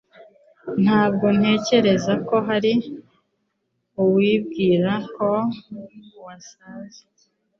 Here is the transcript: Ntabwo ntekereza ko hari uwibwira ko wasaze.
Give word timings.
Ntabwo 0.83 1.25
ntekereza 1.37 2.13
ko 2.27 2.35
hari 2.47 2.73
uwibwira 4.03 4.91
ko 5.15 5.29
wasaze. 6.25 7.01